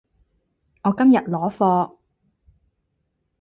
[0.81, 1.95] 我今日攞貨